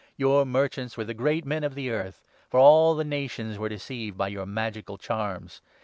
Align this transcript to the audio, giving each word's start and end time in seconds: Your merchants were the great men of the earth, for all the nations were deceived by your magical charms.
Your 0.17 0.47
merchants 0.47 0.97
were 0.97 1.03
the 1.03 1.13
great 1.13 1.45
men 1.45 1.63
of 1.63 1.75
the 1.75 1.91
earth, 1.91 2.21
for 2.49 2.59
all 2.59 2.95
the 2.95 3.03
nations 3.03 3.59
were 3.59 3.69
deceived 3.69 4.17
by 4.17 4.29
your 4.29 4.47
magical 4.47 4.97
charms. 4.97 5.61